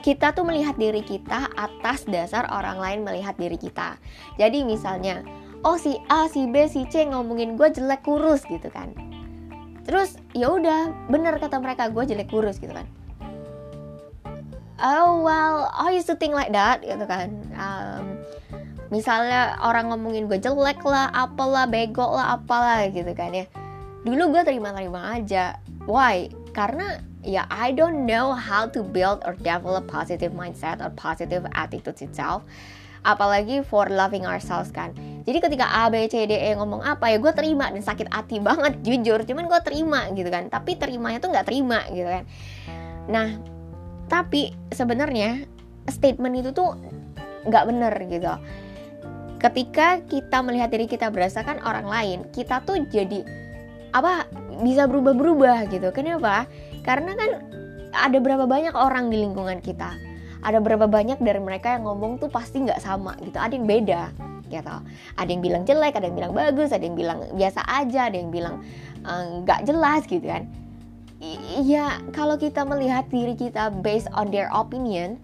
kita 0.00 0.32
tuh 0.32 0.44
melihat 0.48 0.76
diri 0.80 1.00
kita 1.00 1.48
atas 1.54 2.04
dasar 2.08 2.48
orang 2.50 2.80
lain 2.80 3.00
melihat 3.04 3.36
diri 3.36 3.60
kita. 3.60 4.00
Jadi 4.40 4.64
misalnya, 4.64 5.22
oh 5.64 5.80
si 5.80 5.96
A, 6.12 6.28
si 6.28 6.44
B, 6.46 6.68
si 6.68 6.84
C 6.92 7.08
ngomongin 7.08 7.56
gue 7.56 7.68
jelek 7.72 8.04
kurus 8.04 8.44
gitu 8.44 8.68
kan. 8.68 8.92
Terus 9.84 10.16
ya 10.36 10.52
udah 10.52 10.92
bener 11.08 11.40
kata 11.40 11.60
mereka 11.60 11.88
gue 11.88 12.04
jelek 12.04 12.28
kurus 12.28 12.60
gitu 12.60 12.72
kan. 12.72 12.84
Oh 14.78 15.24
well 15.24 15.72
I 15.72 15.96
used 15.96 16.08
to 16.12 16.16
think 16.16 16.36
like 16.36 16.52
that 16.52 16.84
gitu 16.84 17.04
kan. 17.08 17.32
Um, 17.56 18.20
misalnya 18.92 19.56
orang 19.64 19.88
ngomongin 19.88 20.28
gue 20.28 20.36
jelek 20.36 20.84
lah 20.84 21.08
apalah 21.16 21.64
bego 21.64 22.04
lah 22.04 22.36
apalah 22.36 22.84
gitu 22.92 23.10
kan 23.16 23.32
ya. 23.32 23.48
Dulu 24.04 24.36
gue 24.36 24.42
terima-terima 24.44 25.16
aja. 25.16 25.56
Why? 25.88 26.28
Karena 26.52 27.00
ya 27.24 27.48
I 27.48 27.72
don't 27.72 28.04
know 28.04 28.36
how 28.36 28.68
to 28.68 28.84
build 28.84 29.24
or 29.24 29.32
develop 29.40 29.88
positive 29.88 30.36
mindset 30.36 30.84
or 30.84 30.92
positive 30.92 31.48
attitude 31.56 31.96
itself 32.04 32.44
apalagi 33.04 33.60
for 33.60 33.86
loving 33.92 34.24
ourselves 34.24 34.72
kan. 34.72 34.96
Jadi 35.24 35.40
ketika 35.40 35.64
A 35.68 35.88
B 35.92 36.04
C 36.08 36.24
D 36.24 36.36
E 36.36 36.56
ngomong 36.56 36.84
apa 36.84 37.12
ya 37.12 37.16
gue 37.20 37.32
terima 37.32 37.68
dan 37.68 37.80
sakit 37.80 38.08
hati 38.12 38.40
banget 38.40 38.80
jujur. 38.86 39.20
Cuman 39.24 39.44
gue 39.46 39.60
terima 39.64 40.08
gitu 40.12 40.28
kan. 40.32 40.48
Tapi 40.48 40.76
terimanya 40.80 41.20
tuh 41.20 41.30
nggak 41.32 41.46
terima 41.46 41.84
gitu 41.92 42.08
kan. 42.08 42.24
Nah 43.08 43.28
tapi 44.08 44.52
sebenarnya 44.72 45.48
statement 45.88 46.34
itu 46.40 46.50
tuh 46.52 46.76
nggak 47.44 47.64
bener 47.68 47.94
gitu. 48.08 48.32
Ketika 49.40 50.00
kita 50.08 50.40
melihat 50.40 50.72
diri 50.72 50.88
kita 50.88 51.12
berdasarkan 51.12 51.60
orang 51.64 51.84
lain 51.84 52.18
kita 52.32 52.64
tuh 52.64 52.80
jadi 52.88 53.24
apa 53.92 54.28
bisa 54.64 54.88
berubah-berubah 54.88 55.68
gitu. 55.68 55.88
Kenapa? 55.92 56.48
Karena 56.84 57.12
kan 57.16 57.30
ada 57.94 58.18
berapa 58.18 58.44
banyak 58.44 58.74
orang 58.74 59.08
di 59.08 59.22
lingkungan 59.22 59.62
kita 59.62 60.03
ada 60.44 60.60
berapa 60.60 60.84
banyak 60.84 61.18
dari 61.24 61.40
mereka 61.40 61.74
yang 61.74 61.88
ngomong 61.88 62.20
tuh 62.20 62.28
pasti 62.28 62.60
nggak 62.60 62.78
sama 62.84 63.16
gitu 63.24 63.40
ada 63.40 63.56
yang 63.56 63.64
beda 63.64 64.12
gitu 64.52 64.76
ada 65.16 65.30
yang 65.32 65.40
bilang 65.40 65.62
jelek 65.64 65.96
ada 65.96 66.06
yang 66.06 66.16
bilang 66.20 66.32
bagus 66.36 66.70
ada 66.70 66.84
yang 66.84 66.94
bilang 66.94 67.18
biasa 67.32 67.64
aja 67.64 68.12
ada 68.12 68.16
yang 68.20 68.28
bilang 68.28 68.60
eh, 69.02 69.24
nggak 69.42 69.60
uh, 69.60 69.64
jelas 69.64 70.04
gitu 70.04 70.28
kan 70.28 70.44
Iya, 71.56 72.04
kalau 72.12 72.36
kita 72.36 72.68
melihat 72.68 73.08
diri 73.08 73.32
kita 73.32 73.72
based 73.80 74.12
on 74.12 74.28
their 74.28 74.52
opinion, 74.52 75.16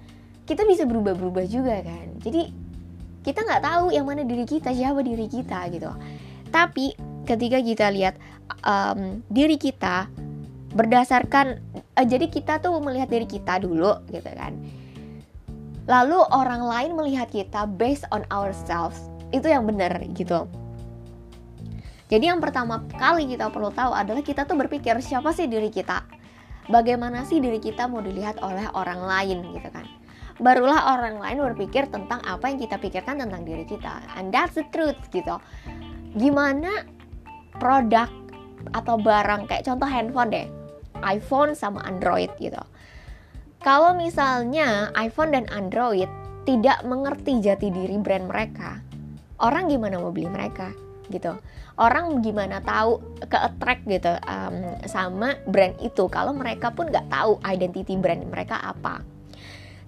kita 0.48 0.64
bisa 0.64 0.88
berubah-berubah 0.88 1.44
juga 1.44 1.84
kan. 1.84 2.16
Jadi 2.24 2.48
kita 3.20 3.44
nggak 3.44 3.60
tahu 3.60 3.92
yang 3.92 4.08
mana 4.08 4.24
diri 4.24 4.48
kita, 4.48 4.72
siapa 4.72 5.04
diri 5.04 5.28
kita 5.28 5.68
gitu. 5.68 5.92
Tapi 6.48 6.96
ketika 7.28 7.60
kita 7.60 7.86
lihat 7.92 8.16
um, 8.64 9.20
diri 9.28 9.60
kita 9.60 10.08
berdasarkan, 10.72 11.60
uh, 12.00 12.06
jadi 12.06 12.32
kita 12.32 12.64
tuh 12.64 12.80
melihat 12.80 13.12
diri 13.12 13.28
kita 13.28 13.60
dulu 13.60 14.00
gitu 14.08 14.30
kan. 14.32 14.56
Lalu 15.90 16.22
orang 16.30 16.62
lain 16.62 16.94
melihat 16.94 17.26
kita 17.34 17.66
based 17.66 18.06
on 18.14 18.22
ourselves. 18.30 19.10
Itu 19.34 19.50
yang 19.50 19.66
benar 19.66 19.98
gitu. 20.14 20.46
Jadi 22.06 22.30
yang 22.30 22.38
pertama 22.38 22.86
kali 22.94 23.26
kita 23.26 23.50
perlu 23.50 23.74
tahu 23.74 23.90
adalah 23.90 24.22
kita 24.22 24.46
tuh 24.46 24.54
berpikir 24.54 24.94
siapa 25.02 25.34
sih 25.34 25.50
diri 25.50 25.66
kita? 25.66 26.06
Bagaimana 26.70 27.26
sih 27.26 27.42
diri 27.42 27.58
kita 27.58 27.90
mau 27.90 27.98
dilihat 27.98 28.38
oleh 28.38 28.70
orang 28.70 29.02
lain 29.02 29.50
gitu 29.50 29.66
kan? 29.74 29.82
Barulah 30.38 30.94
orang 30.94 31.18
lain 31.18 31.42
berpikir 31.42 31.90
tentang 31.90 32.22
apa 32.22 32.46
yang 32.46 32.62
kita 32.62 32.78
pikirkan 32.78 33.26
tentang 33.26 33.42
diri 33.42 33.66
kita. 33.66 33.98
And 34.14 34.30
that's 34.30 34.54
the 34.54 34.66
truth 34.70 34.98
gitu. 35.10 35.42
Gimana 36.14 36.86
produk 37.58 38.06
atau 38.78 38.94
barang 38.94 39.50
kayak 39.50 39.66
contoh 39.66 39.90
handphone 39.90 40.30
deh. 40.30 40.46
iPhone 41.00 41.56
sama 41.56 41.80
Android 41.88 42.28
gitu 42.36 42.60
kalau 43.60 43.92
misalnya 43.92 44.88
iPhone 44.96 45.36
dan 45.36 45.44
Android 45.52 46.08
tidak 46.48 46.80
mengerti 46.88 47.44
jati 47.44 47.68
diri 47.68 48.00
brand 48.00 48.26
mereka 48.26 48.80
orang 49.40 49.72
gimana 49.72 49.98
mau 49.98 50.12
beli 50.12 50.28
mereka 50.28 50.70
gitu? 51.10 51.34
Orang 51.80 52.20
gimana 52.20 52.60
tahu 52.60 53.00
ke 53.24 53.34
attract 53.34 53.82
gitu 53.88 54.12
um, 54.28 54.78
sama 54.84 55.40
brand 55.48 55.74
itu? 55.80 56.06
Kalau 56.12 56.36
mereka 56.36 56.70
pun 56.70 56.92
nggak 56.92 57.08
tahu 57.08 57.40
identity 57.42 57.96
brand 57.96 58.22
mereka 58.28 58.60
apa. 58.60 59.02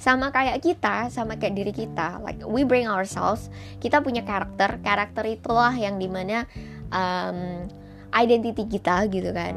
Sama 0.00 0.34
kayak 0.34 0.58
kita 0.64 1.12
sama 1.14 1.38
kayak 1.38 1.54
diri 1.54 1.70
kita 1.70 2.18
like 2.26 2.42
we 2.42 2.66
bring 2.66 2.90
ourselves 2.90 3.46
kita 3.78 4.02
punya 4.02 4.26
karakter 4.26 4.82
karakter 4.82 5.22
itulah 5.30 5.70
yang 5.78 5.94
di 6.02 6.10
mana 6.10 6.42
um, 6.90 7.70
identity 8.10 8.66
kita 8.66 9.06
gitu 9.12 9.30
kan. 9.30 9.54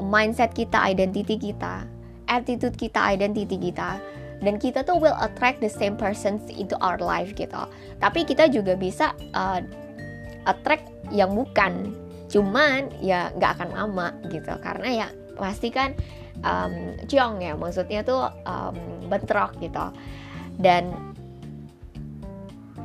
Mindset 0.00 0.56
kita 0.56 0.80
identity 0.88 1.36
kita 1.36 1.91
attitude 2.32 2.76
kita 2.80 2.98
identity 3.12 3.60
kita. 3.60 4.00
Dan 4.42 4.58
kita 4.58 4.82
tuh 4.82 4.98
will 4.98 5.14
attract 5.22 5.62
the 5.62 5.70
same 5.70 5.94
persons 5.94 6.42
into 6.50 6.74
our 6.82 6.98
life 6.98 7.30
gitu. 7.38 7.62
Tapi 8.02 8.26
kita 8.26 8.50
juga 8.50 8.74
bisa 8.74 9.14
uh, 9.38 9.62
attract 10.50 10.90
yang 11.14 11.30
bukan. 11.36 11.94
Cuman 12.26 12.90
ya 12.98 13.30
nggak 13.38 13.60
akan 13.60 13.70
lama 13.70 14.08
gitu. 14.32 14.50
Karena 14.58 15.06
ya 15.06 15.08
pasti 15.38 15.70
kan 15.70 15.94
um, 16.42 16.98
ciong 17.06 17.38
ya. 17.38 17.54
Maksudnya 17.54 18.02
tuh 18.02 18.34
um, 18.42 18.74
bentrok 19.06 19.54
gitu. 19.62 19.94
Dan 20.58 20.90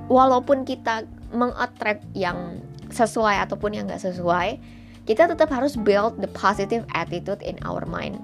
walaupun 0.08 0.62
kita 0.62 1.10
mengattract 1.34 2.06
yang 2.14 2.62
sesuai 2.92 3.44
ataupun 3.48 3.76
yang 3.76 3.86
nggak 3.88 4.04
sesuai 4.04 4.60
kita 5.08 5.28
tetap 5.28 5.52
harus 5.52 5.80
build 5.80 6.20
the 6.20 6.32
positive 6.36 6.84
attitude 6.96 7.40
in 7.44 7.56
our 7.68 7.84
mind 7.88 8.20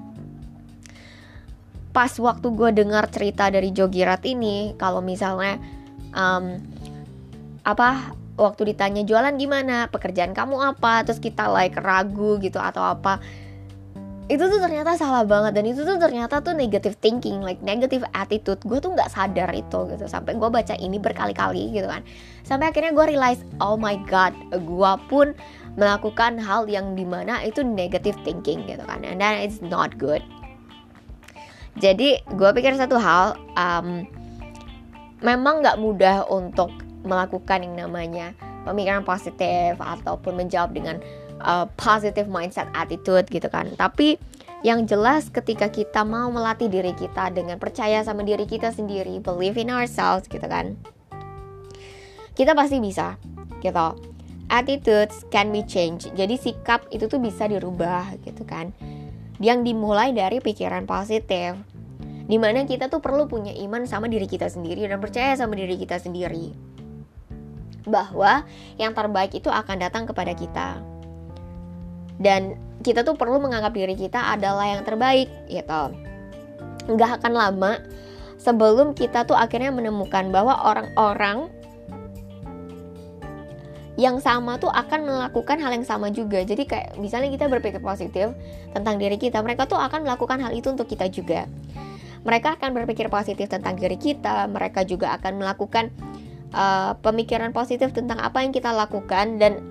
pas 1.93 2.10
waktu 2.17 2.47
gue 2.49 2.69
dengar 2.73 3.06
cerita 3.13 3.53
dari 3.53 3.69
Jogirat 3.69 4.25
ini 4.25 4.73
kalau 4.82 4.99
misalnya 4.99 5.62
um, 6.17 6.58
apa 7.63 8.17
waktu 8.36 8.73
ditanya 8.73 9.06
jualan 9.06 9.38
gimana? 9.38 9.88
Pekerjaan 9.93 10.34
kamu 10.34 10.73
apa? 10.73 11.06
Terus 11.06 11.21
kita 11.21 11.47
like 11.53 11.77
ragu 11.77 12.41
gitu 12.41 12.58
atau 12.58 12.82
apa. 12.82 13.21
Itu 14.25 14.47
tuh 14.49 14.58
ternyata 14.58 14.97
salah 14.97 15.27
banget 15.27 15.53
dan 15.53 15.67
itu 15.67 15.84
tuh 15.84 15.99
ternyata 15.99 16.39
tuh 16.41 16.56
negative 16.58 16.97
thinking 16.97 17.45
like 17.45 17.62
negative 17.62 18.01
attitude. 18.17 18.58
Gue 18.65 18.82
tuh 18.82 18.97
nggak 18.97 19.13
sadar 19.13 19.53
itu 19.53 19.86
gitu 19.93 20.06
sampai 20.10 20.34
gue 20.34 20.49
baca 20.49 20.73
ini 20.82 20.97
berkali-kali 20.97 21.77
gitu 21.77 21.86
kan. 21.86 22.01
Sampai 22.41 22.73
akhirnya 22.73 22.97
gue 22.97 23.06
realize 23.06 23.45
oh 23.62 23.77
my 23.77 24.01
god 24.10 24.34
gue 24.49 24.91
pun 25.13 25.38
melakukan 25.77 26.41
hal 26.41 26.65
yang 26.65 26.97
di 26.97 27.06
mana 27.06 27.45
itu 27.45 27.62
negative 27.62 28.17
thinking 28.25 28.65
gitu 28.65 28.82
kan. 28.82 29.06
And 29.06 29.21
then 29.21 29.45
it's 29.45 29.62
not 29.62 30.01
good 30.01 30.25
jadi 31.77 32.21
gue 32.21 32.49
pikir 32.53 32.77
satu 32.77 32.97
hal 33.01 33.39
um, 33.57 34.05
memang 35.23 35.63
nggak 35.63 35.79
mudah 35.81 36.27
untuk 36.29 36.69
melakukan 37.03 37.65
yang 37.65 37.88
namanya 37.88 38.38
pemikiran 38.63 39.03
positif 39.03 39.75
ataupun 39.79 40.39
menjawab 40.39 40.71
dengan 40.71 41.01
uh, 41.43 41.67
positive 41.75 42.29
mindset 42.31 42.69
attitude 42.71 43.27
gitu 43.27 43.47
kan. 43.51 43.67
Tapi 43.75 44.15
yang 44.63 44.88
jelas 44.88 45.27
ketika 45.27 45.67
kita 45.67 46.07
mau 46.07 46.31
melatih 46.31 46.71
diri 46.71 46.95
kita 46.95 47.33
dengan 47.36 47.59
percaya 47.59 47.99
sama 48.05 48.23
diri 48.23 48.47
kita 48.47 48.71
sendiri 48.71 49.19
believe 49.19 49.59
in 49.59 49.67
ourselves 49.67 50.23
gitu 50.31 50.47
kan 50.47 50.79
kita 52.33 52.57
pasti 52.57 52.81
bisa 52.81 53.17
gitu. 53.62 53.89
Attitudes 54.51 55.25
can 55.33 55.49
be 55.49 55.65
changed. 55.65 56.13
Jadi 56.13 56.38
sikap 56.38 56.86
itu 56.93 57.09
tuh 57.09 57.17
bisa 57.17 57.47
dirubah 57.47 58.13
gitu 58.21 58.43
kan 58.45 58.69
yang 59.43 59.67
dimulai 59.67 60.15
dari 60.15 60.39
pikiran 60.39 60.88
positif. 60.88 61.60
Di 62.23 62.39
mana 62.39 62.63
kita 62.63 62.88
tuh 62.88 63.03
perlu 63.03 63.27
punya 63.27 63.51
iman 63.67 63.84
sama 63.84 64.08
diri 64.08 64.23
kita 64.23 64.47
sendiri 64.47 64.88
dan 64.88 65.03
percaya 65.03 65.36
sama 65.36 65.60
diri 65.60 65.75
kita 65.75 65.99
sendiri. 65.99 66.56
Bahwa 67.84 68.47
yang 68.79 68.95
terbaik 68.95 69.36
itu 69.36 69.51
akan 69.51 69.84
datang 69.84 70.08
kepada 70.08 70.32
kita. 70.32 70.79
Dan 72.15 72.56
kita 72.79 73.03
tuh 73.03 73.19
perlu 73.19 73.43
menganggap 73.43 73.75
diri 73.75 73.99
kita 73.99 74.32
adalah 74.32 74.71
yang 74.71 74.88
terbaik 74.88 75.27
gitu. 75.51 75.84
Nggak 76.88 77.19
akan 77.19 77.34
lama 77.36 77.84
sebelum 78.39 78.95
kita 78.95 79.27
tuh 79.27 79.36
akhirnya 79.36 79.75
menemukan 79.75 80.32
bahwa 80.32 80.56
orang-orang 80.63 81.51
yang 83.93 84.17
sama 84.17 84.58
tuh 84.58 84.73
akan 84.73 85.06
melakukan 85.06 85.62
hal 85.62 85.71
yang 85.77 85.86
sama 85.86 86.10
juga. 86.10 86.41
Jadi 86.41 86.65
kayak 86.65 86.97
misalnya 86.97 87.29
kita 87.29 87.45
berpikir 87.45 87.77
positif 87.77 88.34
tentang 88.73 88.97
diri 88.97 89.21
kita, 89.21 89.38
mereka 89.45 89.69
tuh 89.69 89.77
akan 89.77 90.01
melakukan 90.01 90.41
hal 90.41 90.51
itu 90.53 90.73
untuk 90.73 90.89
kita 90.89 91.06
juga. 91.13 91.45
Mereka 92.25 92.58
akan 92.58 92.73
berpikir 92.73 93.12
positif 93.13 93.51
tentang 93.51 93.77
diri 93.77 93.99
kita, 93.99 94.49
mereka 94.49 94.82
juga 94.82 95.13
akan 95.13 95.43
melakukan 95.43 95.93
uh, 96.56 96.97
pemikiran 97.06 97.53
positif 97.53 97.93
tentang 97.93 98.17
apa 98.17 98.41
yang 98.41 98.49
kita 98.49 98.73
lakukan 98.73 99.38
dan 99.38 99.62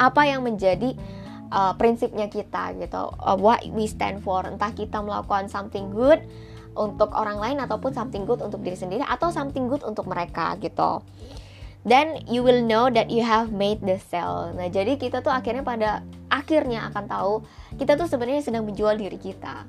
apa 0.00 0.24
yang 0.24 0.40
menjadi 0.40 0.96
uh, 1.52 1.76
prinsipnya 1.76 2.32
kita 2.32 2.72
gitu. 2.80 3.12
Uh, 3.20 3.36
what 3.36 3.60
we 3.76 3.84
stand 3.84 4.24
for. 4.24 4.48
Entah 4.48 4.72
kita 4.72 5.02
melakukan 5.04 5.52
something 5.52 5.92
good 5.92 6.24
untuk 6.72 7.12
orang 7.12 7.36
lain 7.36 7.58
ataupun 7.60 7.92
something 7.92 8.24
good 8.24 8.40
untuk 8.40 8.64
diri 8.64 8.76
sendiri 8.76 9.04
atau 9.04 9.28
something 9.28 9.68
good 9.68 9.84
untuk 9.84 10.08
mereka 10.08 10.56
gitu 10.60 11.04
then 11.86 12.18
you 12.26 12.42
will 12.42 12.60
know 12.60 12.90
that 12.90 13.08
you 13.08 13.22
have 13.22 13.54
made 13.54 13.78
the 13.86 13.96
sale. 14.10 14.50
Nah, 14.52 14.66
jadi 14.66 14.98
kita 14.98 15.22
tuh 15.22 15.30
akhirnya 15.30 15.62
pada 15.62 16.02
akhirnya 16.28 16.90
akan 16.90 17.04
tahu 17.06 17.34
kita 17.78 17.94
tuh 17.94 18.10
sebenarnya 18.10 18.42
sedang 18.42 18.66
menjual 18.66 18.98
diri 18.98 19.16
kita. 19.16 19.64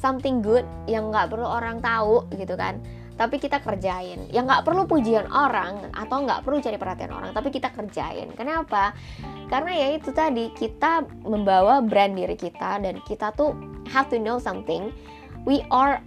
Something 0.00 0.40
good 0.40 0.64
yang 0.88 1.12
nggak 1.12 1.28
perlu 1.28 1.44
orang 1.44 1.84
tahu 1.84 2.24
gitu 2.34 2.56
kan. 2.56 2.80
Tapi 3.18 3.36
kita 3.36 3.60
kerjain. 3.60 4.30
Yang 4.32 4.44
nggak 4.48 4.64
perlu 4.64 4.88
pujian 4.88 5.28
orang 5.28 5.92
atau 5.92 6.24
nggak 6.24 6.46
perlu 6.46 6.62
cari 6.62 6.78
perhatian 6.78 7.12
orang, 7.12 7.30
tapi 7.34 7.50
kita 7.52 7.74
kerjain. 7.74 8.30
Kenapa? 8.32 8.94
Karena 9.50 9.74
ya 9.74 9.88
itu 9.98 10.14
tadi 10.14 10.54
kita 10.54 11.02
membawa 11.26 11.82
brand 11.82 12.14
diri 12.14 12.38
kita 12.38 12.78
dan 12.78 13.02
kita 13.04 13.34
tuh 13.34 13.52
have 13.90 14.06
to 14.08 14.16
know 14.16 14.38
something. 14.38 14.94
We 15.42 15.66
are 15.74 15.98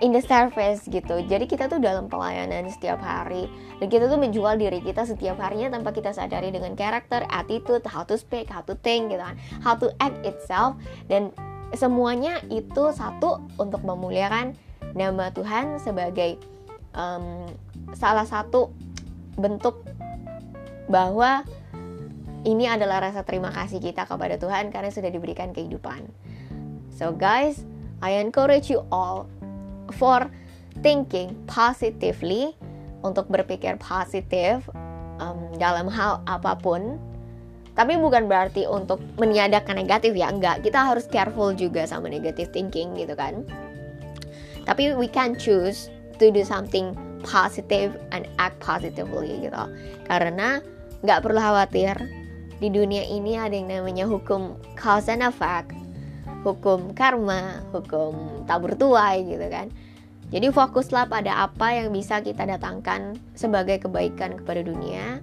in 0.00 0.16
the 0.16 0.24
service 0.24 0.84
gitu. 0.88 1.20
Jadi 1.24 1.44
kita 1.44 1.68
tuh 1.68 1.80
dalam 1.80 2.08
pelayanan 2.08 2.68
setiap 2.72 3.00
hari. 3.00 3.48
Dan 3.80 3.88
kita 3.88 4.08
tuh 4.08 4.20
menjual 4.20 4.56
diri 4.60 4.80
kita 4.80 5.04
setiap 5.04 5.40
harinya 5.40 5.72
tanpa 5.76 5.92
kita 5.92 6.12
sadari 6.12 6.52
dengan 6.52 6.76
karakter 6.76 7.24
attitude 7.28 7.84
how 7.88 8.04
to 8.04 8.16
speak 8.16 8.48
how 8.48 8.64
to 8.64 8.76
think 8.80 9.12
gitu 9.12 9.20
kan. 9.20 9.36
How 9.60 9.76
to 9.76 9.92
act 10.00 10.16
itself. 10.24 10.76
Dan 11.08 11.32
semuanya 11.76 12.40
itu 12.48 12.90
satu 12.92 13.44
untuk 13.60 13.84
memuliakan 13.84 14.56
nama 14.96 15.30
Tuhan 15.30 15.78
sebagai 15.78 16.40
um, 16.96 17.46
salah 17.94 18.26
satu 18.26 18.74
bentuk 19.38 19.86
bahwa 20.90 21.46
ini 22.42 22.66
adalah 22.66 23.04
rasa 23.04 23.22
terima 23.22 23.52
kasih 23.52 23.78
kita 23.78 24.08
kepada 24.08 24.40
Tuhan 24.40 24.72
karena 24.72 24.90
sudah 24.90 25.12
diberikan 25.12 25.52
kehidupan. 25.52 26.08
So 26.90 27.12
guys, 27.12 27.62
I 28.00 28.16
encourage 28.16 28.72
you 28.72 28.84
all 28.88 29.28
for 29.92 30.30
thinking 30.80 31.34
positively 31.50 32.54
untuk 33.02 33.26
berpikir 33.28 33.76
positif 33.80 34.64
um, 35.20 35.50
dalam 35.58 35.88
hal 35.90 36.22
apa 36.24 36.56
pun. 36.58 36.96
Tapi 37.74 37.96
bukan 37.96 38.26
berarti 38.26 38.66
untuk 38.66 39.00
meniadakan 39.16 39.80
negatif 39.80 40.12
ya 40.12 40.28
enggak. 40.28 40.60
Kita 40.66 40.84
harus 40.90 41.06
careful 41.08 41.54
juga 41.54 41.86
sama 41.86 42.10
negative 42.10 42.50
thinking 42.50 42.92
gitu 42.98 43.14
kan. 43.14 43.46
Tapi 44.68 44.92
we 44.98 45.08
can 45.08 45.38
choose 45.38 45.88
to 46.20 46.28
do 46.28 46.44
something 46.44 46.92
positive 47.24 47.96
and 48.12 48.28
act 48.36 48.58
positively 48.60 49.40
gitu. 49.40 49.64
Karena 50.04 50.60
nggak 51.00 51.24
perlu 51.24 51.40
khawatir 51.40 51.96
di 52.60 52.68
dunia 52.68 53.08
ini 53.08 53.40
ada 53.40 53.56
yang 53.56 53.72
namanya 53.72 54.04
hukum 54.04 54.52
cause 54.76 55.08
and 55.08 55.24
effect 55.24 55.72
hukum 56.42 56.96
karma 56.96 57.64
hukum 57.72 58.44
tabur 58.48 58.76
tuai 58.76 59.24
gitu 59.24 59.46
kan 59.50 59.68
jadi 60.30 60.54
fokuslah 60.54 61.10
pada 61.10 61.42
apa 61.50 61.74
yang 61.74 61.90
bisa 61.90 62.22
kita 62.22 62.46
datangkan 62.46 63.18
sebagai 63.34 63.82
kebaikan 63.82 64.38
kepada 64.38 64.62
dunia 64.62 65.18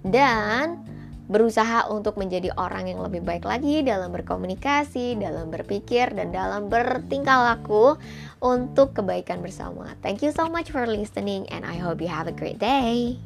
dan 0.00 0.80
berusaha 1.26 1.90
untuk 1.90 2.16
menjadi 2.16 2.54
orang 2.54 2.86
yang 2.86 3.02
lebih 3.02 3.22
baik 3.26 3.42
lagi 3.42 3.82
dalam 3.82 4.14
berkomunikasi, 4.14 5.18
dalam 5.18 5.50
berpikir, 5.50 6.14
dan 6.14 6.30
dalam 6.30 6.70
bertingkah 6.70 7.52
laku 7.52 7.98
untuk 8.38 8.94
kebaikan 8.94 9.42
bersama. 9.42 9.98
Thank 10.06 10.22
you 10.22 10.30
so 10.30 10.46
much 10.46 10.70
for 10.70 10.86
listening, 10.86 11.50
and 11.50 11.66
I 11.66 11.82
hope 11.82 11.98
you 11.98 12.10
have 12.10 12.30
a 12.30 12.34
great 12.34 12.62
day. 12.62 13.18